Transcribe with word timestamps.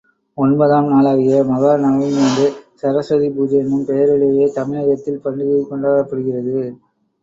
ஒன்பதாம் 0.37 0.87
நாளாகிய 0.87 1.41
மகாநவமியன்று 1.49 2.47
சரசுவதி 2.81 3.29
பூசை 3.35 3.57
என்னும் 3.59 3.87
பெயரிலேயே 3.87 4.47
தமிழகத்தில் 4.51 5.23
பண்டிகை 5.25 5.63
கொண்டாடப்படுகிறது. 5.65 6.59